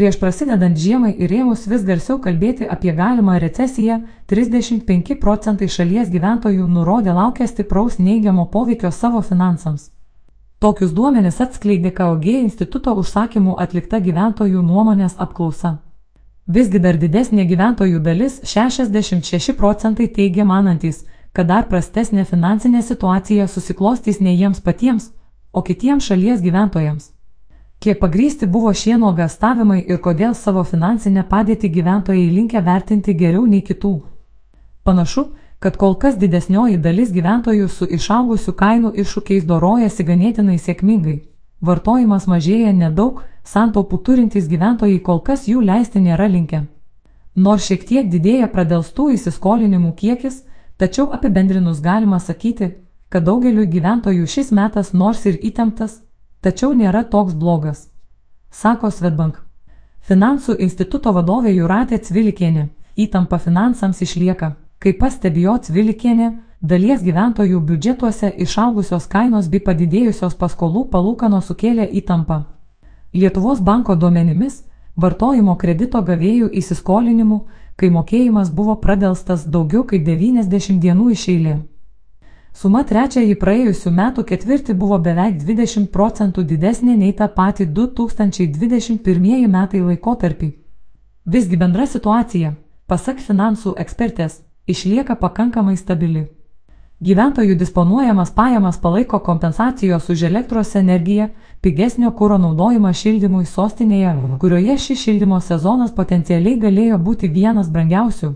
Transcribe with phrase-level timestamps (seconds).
[0.00, 3.98] Prieš prasidedant žiemai ir ėmus vis garsiau kalbėti apie galimą recesiją,
[4.32, 9.90] 35 procentai šalies gyventojų nurodė laukia stipraus neigiamo poveikio savo finansams.
[10.64, 15.74] Tokius duomenis atskleidė KOG instituto užsakymų atlikta gyventojų nuomonės apklausa.
[16.48, 21.04] Visgi dar didesnė gyventojų dalis, 66 procentai teigia manantis,
[21.36, 25.12] kad dar prastesnė finansinė situacija susiklostys ne jiems patiems,
[25.52, 27.12] o kitiems šalies gyventojams.
[27.80, 33.62] Kiek pagrysti buvo šie nuogastavimai ir kodėl savo finansinę padėtį gyventojai linkia vertinti geriau nei
[33.64, 33.92] kitų.
[34.84, 35.24] Panašu,
[35.64, 41.14] kad kol kas didesnioji dalis gyventojų su išaugusiu kainų iššūkiais dorojasi ganėtinai sėkmingai.
[41.64, 46.66] Vartojimas mažėja nedaug, santaupų turintys gyventojai kol kas jų leisti nėra linkę.
[47.34, 50.42] Nors šiek tiek didėja pradelstų įsiskolinimų kiekis,
[50.76, 52.74] tačiau apibendrinus galima sakyti,
[53.08, 56.02] kad daugeliu gyventojų šis metas nors ir įtemptas,
[56.40, 57.88] tačiau nėra toks blogas,
[58.50, 59.40] sako Svetbank.
[60.00, 69.06] Finansų instituto vadovė Juratė Cvilikienė, įtampa finansams išlieka, kaip pastebėjo Cvilikienė, dalies gyventojų biudžetuose išaugusios
[69.12, 72.42] kainos bei padidėjusios paskolų palūkanos sukėlė įtampą.
[73.12, 74.62] Lietuvos banko duomenimis,
[74.96, 77.40] vartojimo kredito gavėjų įsiskolinimų,
[77.76, 81.69] kai mokėjimas buvo pradelstas daugiau kaip 90 dienų iš eilės.
[82.52, 89.80] Suma trečiąjį praėjusių metų ketvirtį buvo beveik 20 procentų didesnė nei tą patį 2021 metai
[89.84, 90.50] laikotarpį.
[91.30, 92.56] Visgi bendra situacija,
[92.90, 96.26] pasak finansų ekspertės, išlieka pakankamai stabili.
[97.00, 101.30] Gyventojų disponuojamas pajamas palaiko kompensacijos už elektros energiją,
[101.62, 108.34] pigesnio kūro naudojimą šildymui sostinėje, kurioje šis šildymo sezonas potencialiai galėjo būti vienas brangiausių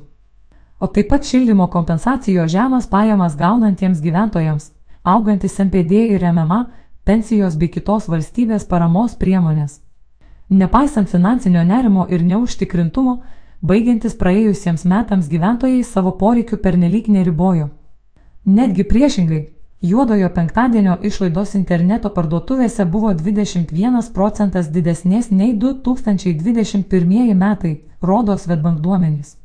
[0.79, 4.71] o taip pat šildymo kompensacijos žemas pajamas gaunantiems gyventojams,
[5.03, 6.65] augantis MPD ir MMA,
[7.05, 9.81] pensijos bei kitos valstybės paramos priemonės.
[10.49, 13.19] Nepaisant finansinio nerimo ir neužtikrintumo,
[13.63, 17.71] baigiantis praėjusiems metams gyventojai savo poreikių pernelyg neribojo.
[18.45, 19.41] Netgi priešingai,
[19.81, 29.37] juodojo penktadienio išlaidos interneto parduotuvėse buvo 21 procentas didesnės nei 2021 metai, rodo Svetbank duomenys.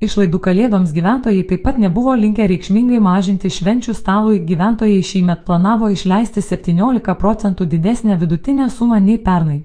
[0.00, 5.90] Išlaidų kalėdoms gyventojai taip pat nebuvo linkę reikšmingai mažinti švenčių stalui, gyventojai šį met planavo
[5.92, 9.58] išleisti 17 procentų didesnę vidutinę sumą nei pernai.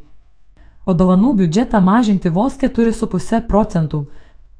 [0.85, 4.01] O dovanų biudžetą mažinti vos 4,5 procentų,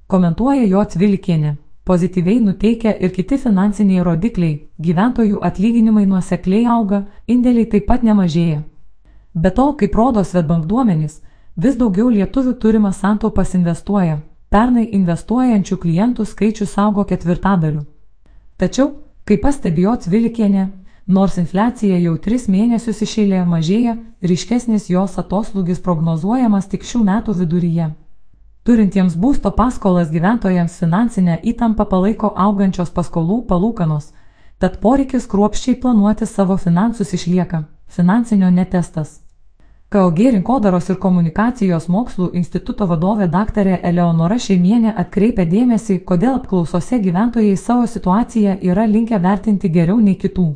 [0.08, 1.52] komentuoja jo Cvilikienė.
[1.86, 8.62] Pozityviai nuteikia ir kiti finansiniai rodikliai, gyventojų atlyginimai nuosekliai auga, indėliai taip pat nemažėja.
[9.36, 11.20] Be to, kaip rodo Svetbank duomenys,
[11.58, 14.22] vis daugiau lietuvių turimas santaupas investuoja,
[14.56, 17.82] Pernai investuojančių klientų skaičius augo ketvirtadaliu.
[18.56, 18.86] Tačiau,
[19.28, 20.62] kaip pastebėjo Cvilikienė,
[21.18, 27.90] nors infliacija jau tris mėnesius išėlė mažėja, ryškesnis jos atoslūgis prognozuojamas tik šių metų viduryje.
[28.64, 34.14] Turintiems būsto paskolas gyventojams finansinę įtampą palaiko augančios paskolų palūkanos,
[34.64, 37.66] tad poreikis kruopščiai planuoti savo finansus išlieka.
[37.92, 39.25] Finansinio netestas.
[39.96, 43.68] KOG rinkodaros ir komunikacijos mokslų instituto vadovė dr.
[43.90, 50.50] Eleonora Šeimienė atkreipia dėmesį, kodėl apklausose gyventojai savo situaciją yra linkę vertinti geriau nei kitų.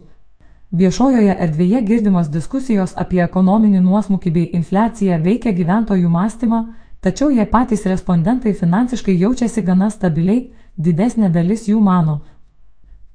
[0.82, 6.62] Viešojoje erdvėje girdimos diskusijos apie ekonominį nuosmukį bei infliaciją veikia gyventojų mąstymą,
[7.00, 12.20] tačiau jei patys respondentai finansiškai jaučiasi gana stabiliai, didesnė dalis jų mano,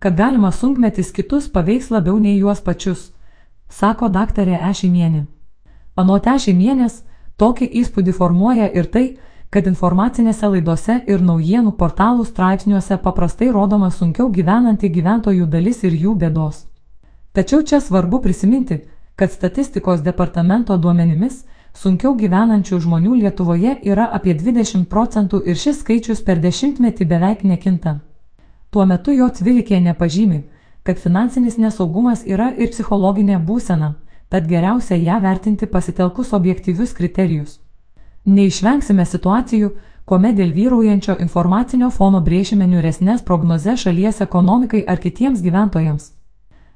[0.01, 3.11] kad galima sunkmetis kitus paveiks labiau nei juos pačius,
[3.69, 4.56] sako dr.
[4.73, 5.34] Ešimienė.
[5.94, 7.05] Anot Ešimienės,
[7.38, 9.05] tokį įspūdį formuoja ir tai,
[9.55, 16.16] kad informacinėse laidose ir naujienų portalų straipsniuose paprastai rodoma sunkiau gyvenanti gyventojų dalis ir jų
[16.19, 16.65] bėdos.
[17.32, 18.81] Tačiau čia svarbu prisiminti,
[19.15, 21.44] kad statistikos departamento duomenimis
[21.78, 28.00] sunkiau gyvenančių žmonių Lietuvoje yra apie 20 procentų ir šis skaičius per dešimtmetį beveik nekinta.
[28.71, 30.43] Tuo metu jo Cvilikė nepažymi,
[30.82, 33.94] kad finansinis nesaugumas yra ir psichologinė būsena
[34.29, 37.59] tad geriausia ją vertinti pasitelkus objektyvius kriterijus.
[38.25, 39.71] Neišvengsime situacijų,
[40.05, 46.12] kuomet dėl vyraujančio informacinio fono brėšime niuresnės prognozes šalies ekonomikai ar kitiems gyventojams.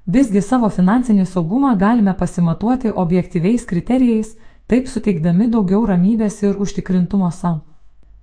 [0.09, 4.37] Visgi savo finansinį saugumą galime pasimatuoti objektyviais kriterijais,
[4.67, 7.61] taip suteikdami daugiau ramybės ir užtikrintumo savo.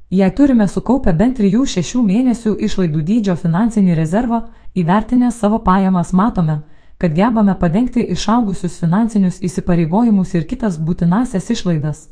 [0.09, 4.41] Jei turime sukaupę bent 3-6 mėnesių išlaidų dydžio finansinį rezervą,
[4.77, 6.59] įvertinę savo pajamas matome,
[6.97, 12.09] kad gebame padengti išaugusius finansinius įsipareigojimus ir kitas būtinasias išlaidas.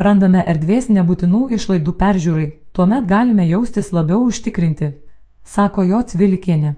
[0.00, 4.94] Randame erdvės nebūtinų išlaidų peržiūrai, tuomet galime jaustis labiau užtikrinti,
[5.44, 6.76] sako jo Cvilikienė.